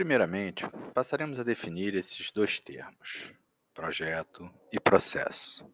[0.00, 3.34] Primeiramente, passaremos a definir esses dois termos,
[3.74, 5.70] projeto e processo.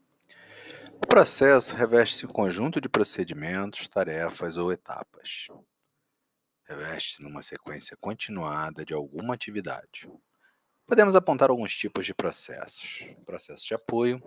[0.95, 5.47] O processo reveste-se um conjunto de procedimentos, tarefas ou etapas.
[6.65, 10.11] Reveste-se numa sequência continuada de alguma atividade.
[10.85, 13.09] Podemos apontar alguns tipos de processos.
[13.25, 14.21] Processos de apoio,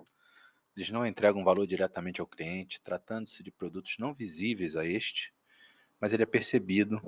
[0.77, 5.33] eles não entregam valor diretamente ao cliente, tratando-se de produtos não visíveis a este,
[5.99, 7.01] mas ele é percebido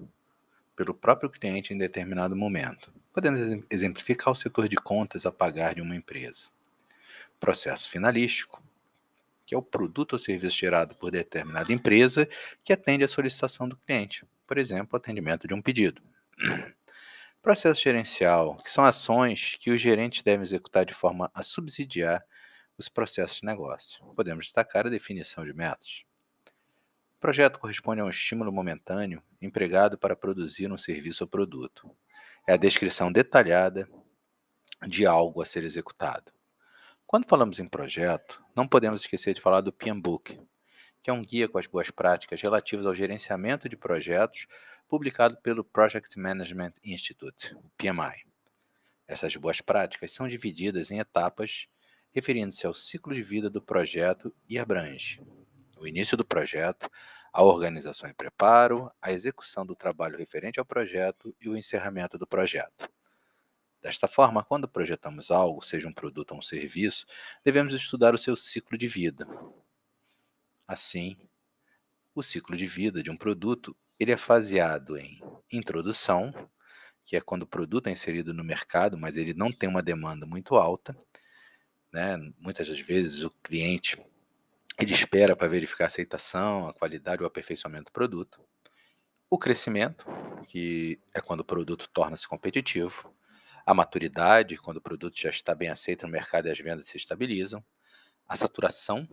[0.76, 2.94] pelo próprio cliente em determinado momento.
[3.14, 6.50] Podemos exemplificar o setor de contas a pagar de uma empresa.
[7.40, 8.64] Processo finalístico,
[9.46, 12.28] que é o produto ou serviço gerado por determinada empresa
[12.64, 16.02] que atende à solicitação do cliente, por exemplo, atendimento de um pedido.
[17.42, 22.24] Processo gerencial, que são ações que os gerentes devem executar de forma a subsidiar
[22.78, 24.06] os processos de negócio.
[24.16, 26.04] Podemos destacar a definição de metas.
[27.22, 31.96] O projeto corresponde a um estímulo momentâneo empregado para produzir um serviço ou produto.
[32.48, 33.88] É a descrição detalhada
[34.88, 36.32] de algo a ser executado.
[37.06, 40.42] Quando falamos em projeto, não podemos esquecer de falar do PMBOK,
[41.00, 44.48] que é um guia com as boas práticas relativas ao gerenciamento de projetos
[44.88, 48.26] publicado pelo Project Management Institute, o PMI.
[49.08, 51.68] Essas boas práticas são divididas em etapas
[52.12, 55.22] referindo-se ao ciclo de vida do projeto e abrange
[55.82, 56.88] o início do projeto,
[57.34, 62.28] a organização e preparo, a execução do trabalho referente ao projeto e o encerramento do
[62.28, 62.88] projeto.
[63.82, 67.06] Desta forma, quando projetamos algo, seja um produto ou um serviço,
[67.44, 69.28] devemos estudar o seu ciclo de vida.
[70.68, 71.18] Assim,
[72.14, 75.20] o ciclo de vida de um produto ele é faseado em
[75.52, 76.32] introdução,
[77.04, 80.28] que é quando o produto é inserido no mercado, mas ele não tem uma demanda
[80.28, 80.96] muito alta.
[81.92, 82.18] Né?
[82.38, 83.98] Muitas das vezes o cliente
[84.78, 88.42] ele espera para verificar a aceitação, a qualidade ou aperfeiçoamento do produto.
[89.30, 90.06] O crescimento,
[90.48, 93.14] que é quando o produto torna-se competitivo.
[93.66, 96.98] A maturidade, quando o produto já está bem aceito no mercado e as vendas se
[96.98, 97.64] estabilizam.
[98.28, 99.08] A saturação,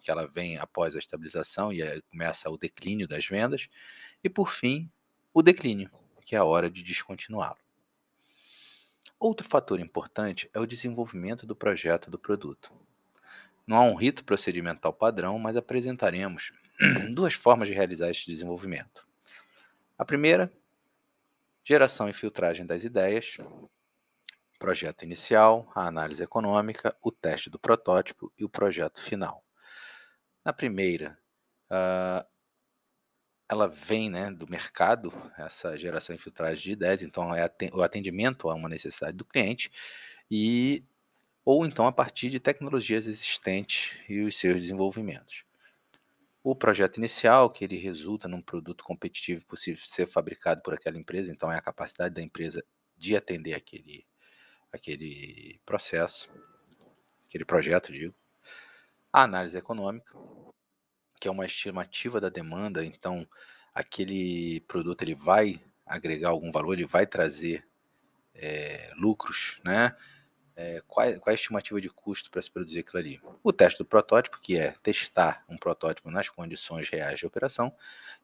[0.00, 3.68] que ela vem após a estabilização e começa o declínio das vendas.
[4.22, 4.90] E por fim,
[5.32, 5.90] o declínio,
[6.24, 7.58] que é a hora de descontinuá-lo.
[9.18, 12.72] Outro fator importante é o desenvolvimento do projeto do produto.
[13.66, 16.52] Não há um rito procedimental padrão, mas apresentaremos
[17.14, 19.06] duas formas de realizar este desenvolvimento.
[19.98, 20.52] A primeira,
[21.62, 23.38] geração e filtragem das ideias,
[24.58, 29.44] projeto inicial, a análise econômica, o teste do protótipo e o projeto final.
[30.44, 31.18] Na primeira,
[31.70, 32.26] uh,
[33.48, 38.48] ela vem né, do mercado, essa geração e filtragem de ideias, então é o atendimento
[38.50, 39.70] a uma necessidade do cliente,
[40.30, 40.84] e
[41.44, 45.44] ou então a partir de tecnologias existentes e os seus desenvolvimentos.
[46.42, 51.32] O projeto inicial, que ele resulta num produto competitivo possível ser fabricado por aquela empresa,
[51.32, 52.64] então é a capacidade da empresa
[52.96, 54.06] de atender aquele,
[54.72, 56.28] aquele processo,
[57.26, 58.14] aquele projeto, digo.
[59.12, 60.12] A análise econômica,
[61.20, 63.26] que é uma estimativa da demanda, então
[63.74, 65.54] aquele produto ele vai
[65.86, 67.66] agregar algum valor, ele vai trazer
[68.34, 69.96] é, lucros, né?
[70.56, 73.20] É, qual, qual é a estimativa de custo para se produzir aquilo ali.
[73.42, 77.74] O teste do protótipo, que é testar um protótipo nas condições reais de operação,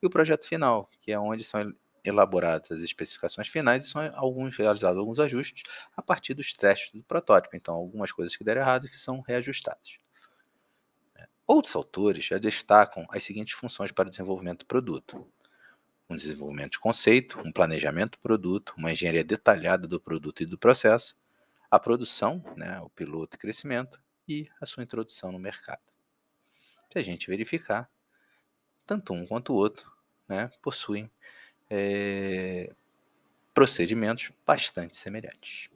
[0.03, 1.75] e o projeto final, que é onde são
[2.05, 5.63] elaboradas as especificações finais e são alguns realizados alguns ajustes
[5.95, 7.57] a partir dos testes do protótipo.
[7.57, 9.99] Então, algumas coisas que deram errado que são reajustadas.
[11.17, 15.27] É, outros autores já destacam as seguintes funções para o desenvolvimento do produto:
[16.09, 20.57] um desenvolvimento de conceito, um planejamento do produto, uma engenharia detalhada do produto e do
[20.57, 21.17] processo,
[21.71, 25.83] a produção, né, o piloto e crescimento e a sua introdução no mercado.
[26.91, 27.89] Se a gente verificar,
[28.85, 29.91] tanto um quanto o outro
[30.29, 31.11] né, possuem
[31.69, 32.75] é,
[33.55, 35.71] procedimentos bastante semelhantes.